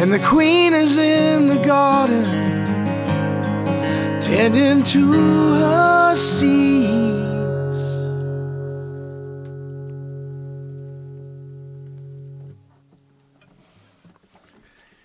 And 0.00 0.12
the 0.12 0.18
queen 0.18 0.72
is 0.72 0.96
in 0.98 1.46
the 1.46 1.58
garden, 1.64 2.24
tending 4.20 4.82
to 4.82 5.12
her 5.54 6.14
seeds. 6.16 6.88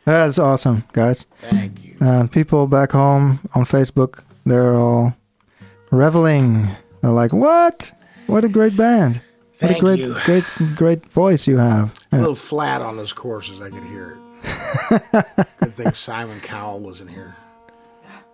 That's 0.06 0.40
awesome, 0.40 0.86
guys. 0.94 1.28
Thank 1.42 1.84
you. 1.84 1.98
Uh, 2.02 2.28
people 2.28 2.66
back 2.66 2.94
home 2.94 3.48
on 3.54 3.66
Facebook, 3.66 4.24
they're 4.44 4.74
all 4.74 5.16
reveling. 5.92 6.68
They're 7.02 7.12
like, 7.12 7.32
"What? 7.32 7.94
What 8.26 8.44
a 8.44 8.50
great 8.50 8.76
band! 8.76 9.22
What 9.64 9.78
a 9.78 9.80
great, 9.80 10.00
you. 10.00 10.16
great, 10.26 10.46
great 10.76 11.06
voice 11.08 11.48
you 11.48 11.58
have." 11.58 11.94
A 12.12 12.18
little 12.18 12.36
flat 12.36 12.82
on 12.82 12.98
those 12.98 13.14
courses, 13.14 13.62
I 13.62 13.70
could 13.70 13.84
hear 13.84 14.18
it. 14.18 14.20
Good 15.60 15.74
thing 15.76 15.94
Simon 15.94 16.40
Cowell 16.42 16.80
wasn't 16.80 17.10
here. 17.10 17.36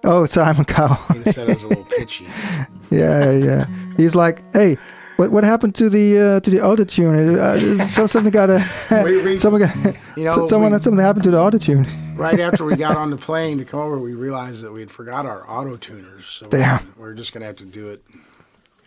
Oh, 0.03 0.25
Simon 0.25 0.65
Cowell. 0.65 0.95
He 1.13 1.31
said 1.31 1.49
it 1.49 1.55
was 1.55 1.63
a 1.63 1.67
little 1.67 1.83
pitchy. 1.85 2.25
yeah, 2.91 3.31
yeah. 3.31 3.65
He's 3.97 4.15
like, 4.15 4.41
"Hey, 4.53 4.77
what 5.17 5.29
what 5.31 5.43
happened 5.43 5.75
to 5.75 5.89
the 5.89 6.17
uh, 6.17 6.39
to 6.39 6.49
the 6.49 6.61
auto 6.61 6.83
tune? 6.85 7.37
Uh, 7.37 7.59
so 7.85 8.07
something 8.07 8.31
got 8.31 8.49
a 8.49 8.65
We- 9.03 9.21
we- 9.23 9.37
someone 9.37 9.61
got 9.61 9.75
You 10.15 10.23
know, 10.23 10.47
someone 10.47 10.71
we- 10.71 10.79
something 10.79 11.03
happened 11.03 11.23
to 11.25 11.31
the 11.31 11.39
auto 11.39 11.57
tune. 11.57 11.85
Right 12.15 12.39
after 12.39 12.65
we 12.65 12.75
got 12.75 12.97
on 12.97 13.11
the 13.11 13.17
plane 13.17 13.57
to 13.59 13.65
come 13.65 13.79
over, 13.81 13.97
we 13.97 14.13
realized 14.13 14.61
that 14.63 14.71
we 14.73 14.79
had 14.81 14.91
forgot 14.91 15.25
our 15.25 15.49
auto 15.49 15.77
tuners. 15.77 16.25
So 16.25 16.47
Damn. 16.47 16.93
We're, 16.97 17.07
we're 17.07 17.13
just 17.13 17.31
going 17.33 17.41
to 17.41 17.47
have 17.47 17.55
to 17.57 17.65
do 17.65 17.89
it 17.89 18.03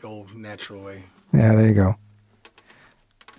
the 0.02 0.06
old 0.06 0.34
natural 0.34 0.82
way. 0.82 1.04
Yeah, 1.32 1.54
there 1.54 1.66
you 1.68 1.74
go. 1.74 1.94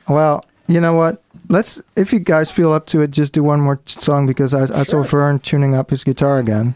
Well, 0.09 0.45
you 0.67 0.79
know 0.79 0.93
what? 0.93 1.21
Let's 1.49 1.81
if 1.95 2.13
you 2.13 2.19
guys 2.19 2.51
feel 2.51 2.71
up 2.71 2.85
to 2.87 3.01
it, 3.01 3.11
just 3.11 3.33
do 3.33 3.43
one 3.43 3.59
more 3.61 3.79
song 3.85 4.25
because 4.27 4.53
I, 4.53 4.63
I 4.63 4.83
saw 4.83 4.83
Sure. 4.83 5.03
Vern 5.03 5.39
tuning 5.39 5.75
up 5.75 5.89
his 5.89 6.03
guitar 6.03 6.39
again. 6.39 6.75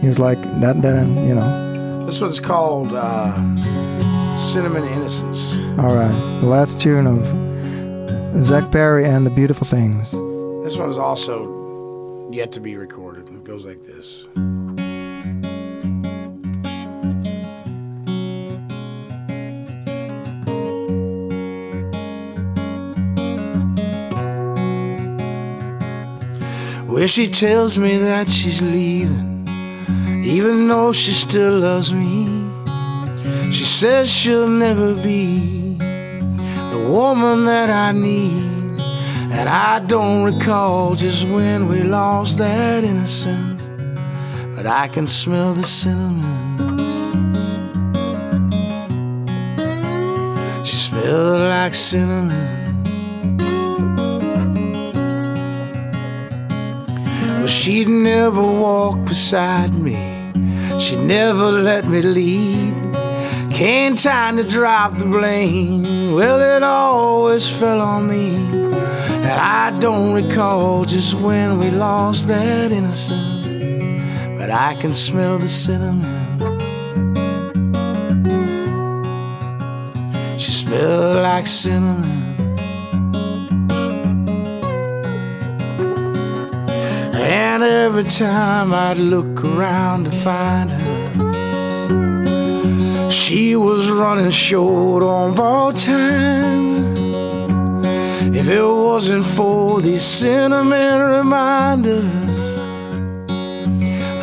He 0.00 0.06
was 0.06 0.18
like 0.18 0.40
that. 0.60 0.82
Then 0.82 1.26
you 1.26 1.34
know. 1.34 2.04
This 2.06 2.20
one's 2.20 2.38
called 2.40 2.92
uh, 2.92 3.34
Cinnamon 4.36 4.84
Innocence. 4.84 5.54
All 5.78 5.94
right, 5.94 6.40
the 6.40 6.46
last 6.46 6.78
tune 6.80 7.06
of 7.06 8.44
Zach 8.44 8.70
Perry 8.70 9.06
and 9.06 9.24
the 9.24 9.30
Beautiful 9.30 9.66
Things. 9.66 10.10
This 10.64 10.76
one's 10.76 10.98
also 10.98 12.28
yet 12.30 12.52
to 12.52 12.60
be 12.60 12.76
recorded. 12.76 13.28
It 13.28 13.44
goes 13.44 13.64
like 13.64 13.82
this. 13.82 14.26
Where 26.94 27.08
she 27.08 27.26
tells 27.26 27.76
me 27.76 27.98
that 27.98 28.28
she's 28.28 28.62
leaving, 28.62 29.48
even 30.24 30.68
though 30.68 30.92
she 30.92 31.10
still 31.10 31.58
loves 31.58 31.92
me. 31.92 32.28
She 33.50 33.64
says 33.64 34.08
she'll 34.08 34.46
never 34.46 34.94
be 34.94 35.74
the 35.74 36.86
woman 36.88 37.46
that 37.46 37.68
I 37.68 37.90
need. 37.90 38.80
And 39.32 39.48
I 39.48 39.80
don't 39.80 40.22
recall 40.22 40.94
just 40.94 41.26
when 41.26 41.66
we 41.68 41.82
lost 41.82 42.38
that 42.38 42.84
innocence, 42.84 43.66
but 44.54 44.64
I 44.64 44.86
can 44.86 45.08
smell 45.08 45.52
the 45.52 45.64
cinnamon. 45.64 46.22
She 50.64 50.76
smelled 50.76 51.40
like 51.40 51.74
cinnamon. 51.74 52.63
She'd 57.64 57.88
never 57.88 58.42
walk 58.42 59.02
beside 59.06 59.72
me. 59.72 59.96
She'd 60.78 60.98
never 60.98 61.50
let 61.50 61.86
me 61.86 62.02
lead. 62.02 62.74
Came 63.50 63.96
time 63.96 64.36
to 64.36 64.44
drop 64.44 64.98
the 64.98 65.06
blame. 65.06 66.12
Well, 66.12 66.40
it 66.42 66.62
always 66.62 67.48
fell 67.48 67.80
on 67.80 68.10
me. 68.10 68.36
And 69.30 69.40
I 69.40 69.78
don't 69.78 70.12
recall 70.12 70.84
just 70.84 71.14
when 71.14 71.58
we 71.58 71.70
lost 71.70 72.28
that 72.28 72.70
innocence. 72.70 73.46
But 74.38 74.50
I 74.50 74.74
can 74.74 74.92
smell 74.92 75.38
the 75.38 75.48
cinnamon. 75.48 76.12
She 80.36 80.52
smelled 80.52 81.16
like 81.22 81.46
cinnamon. 81.46 82.33
Every 87.96 88.10
time 88.10 88.74
I'd 88.74 88.98
look 88.98 89.44
around 89.44 90.06
to 90.06 90.10
find 90.10 90.68
her, 90.68 91.10
she 93.08 93.54
was 93.54 93.88
running 93.88 94.32
short 94.32 95.04
on 95.04 95.36
ball 95.36 95.72
time. 95.72 97.14
If 98.34 98.48
it 98.48 98.64
wasn't 98.64 99.24
for 99.24 99.80
these 99.80 100.02
cinnamon 100.02 101.02
reminders, 101.02 102.04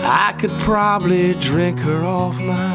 I 0.04 0.36
could 0.38 0.52
probably 0.68 1.34
drink 1.36 1.80
her 1.80 2.04
off 2.04 2.38
my 2.42 2.71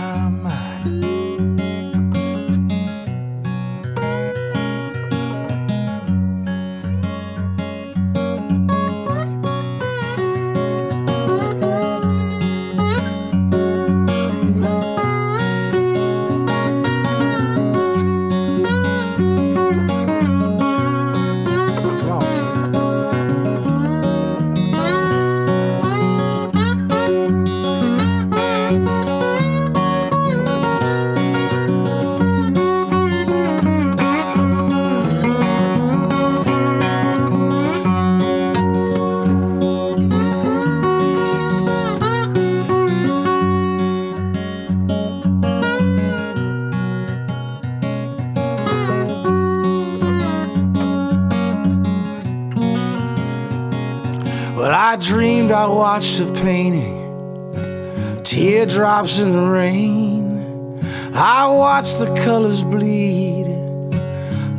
I 55.66 55.68
watched 55.68 56.18
the 56.18 56.32
painting, 56.32 58.22
teardrops 58.22 59.18
in 59.18 59.32
the 59.32 59.50
rain. 59.50 60.78
I 61.12 61.48
watched 61.48 61.98
the 61.98 62.06
colors 62.22 62.62
bleed, 62.62 63.46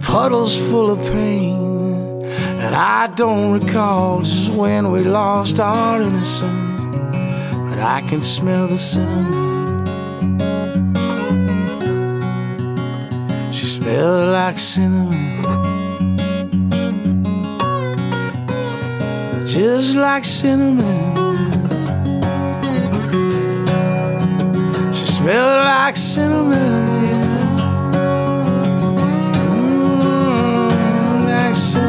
puddles 0.02 0.58
full 0.58 0.92
of 0.92 1.00
pain. 1.00 2.26
And 2.60 2.76
I 2.76 3.08
don't 3.16 3.58
recall 3.58 4.20
just 4.20 4.52
when 4.52 4.92
we 4.92 5.00
lost 5.06 5.62
our 5.62 6.02
innocence, 6.02 6.82
but 7.70 7.80
I 7.80 8.04
can 8.10 8.22
smell 8.22 8.68
the 8.68 8.78
cinnamon. 8.78 9.86
She 13.54 13.66
smelled 13.66 14.28
like 14.34 14.58
cinnamon. 14.58 15.27
Just 19.58 19.96
like 19.96 20.24
cinnamon. 20.24 21.16
She 24.94 25.06
smelled 25.06 25.66
like 25.66 25.98
cinnamon. 25.98 27.18
Mm, 29.90 31.26
like 31.26 31.56
cinnamon. 31.56 31.87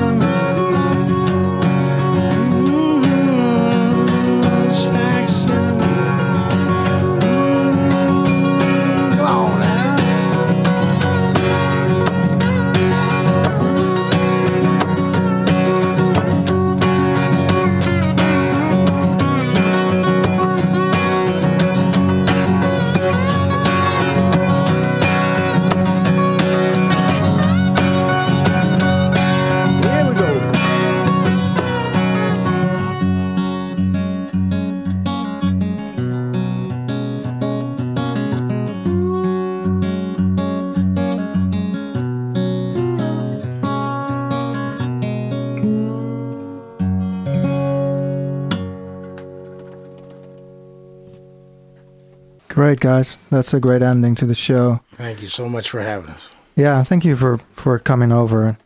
Great, 52.59 52.81
guys. 52.81 53.19
That's 53.31 53.55
a 53.55 53.61
great 53.61 53.83
ending 53.83 54.17
to 54.17 54.27
the 54.27 54.35
show. 54.35 54.81
Thank 54.95 55.23
you 55.23 55.29
so 55.29 55.49
much 55.49 55.71
for 55.71 55.81
having 55.81 56.11
us. 56.11 56.27
Yeah, 56.57 56.83
thank 56.83 57.05
you 57.05 57.15
for 57.15 57.39
for 57.53 57.79
coming 57.79 58.11
over. 58.11 58.59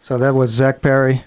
So 0.00 0.18
that 0.18 0.34
was 0.34 0.50
Zach 0.50 0.82
Perry 0.82 1.22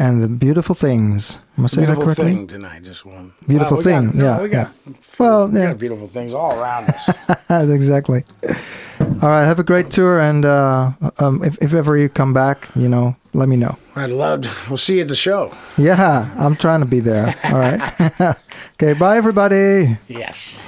and 0.00 0.20
the 0.20 0.26
Beautiful 0.26 0.74
Things. 0.74 1.38
Am 1.56 1.62
I 1.62 1.68
saying 1.68 1.86
that 1.86 1.94
Beautiful 1.94 2.06
correctly? 2.16 2.24
thing 2.34 2.46
tonight, 2.48 2.82
just 2.82 3.06
one. 3.06 3.34
Beautiful 3.46 3.76
Well, 3.76 3.84
we 3.84 3.92
got- 3.92 4.00
thing, 4.10 4.18
no, 4.18 4.24
yeah, 4.24 4.42
we 4.42 4.48
got, 4.48 4.72
Well, 5.16 5.46
we 5.48 5.60
yeah. 5.60 5.66
got 5.68 5.78
beautiful 5.78 6.08
things 6.08 6.34
all 6.34 6.58
around 6.58 6.88
us. 6.90 7.08
exactly. 7.70 8.24
All 9.22 9.28
right, 9.28 9.44
have 9.46 9.60
a 9.60 9.64
great 9.64 9.92
tour, 9.92 10.18
and 10.18 10.44
uh, 10.44 10.90
um, 11.20 11.44
if, 11.44 11.56
if 11.62 11.72
ever 11.72 11.96
you 11.96 12.08
come 12.08 12.34
back, 12.34 12.68
you 12.74 12.88
know, 12.88 13.14
let 13.32 13.48
me 13.48 13.54
know. 13.54 13.78
I'd 13.94 14.10
love. 14.10 14.40
To, 14.42 14.50
we'll 14.68 14.76
see 14.76 14.96
you 14.96 15.02
at 15.02 15.08
the 15.08 15.14
show. 15.14 15.52
Yeah, 15.78 16.34
I'm 16.36 16.56
trying 16.56 16.80
to 16.80 16.86
be 16.86 16.98
there. 16.98 17.32
All 17.44 17.60
right. 17.60 17.80
okay, 18.74 18.94
bye, 18.94 19.16
everybody. 19.16 19.98
Yes. 20.08 20.58